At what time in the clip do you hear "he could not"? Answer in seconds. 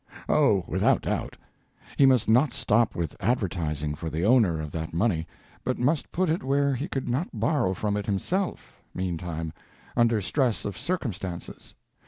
6.73-7.29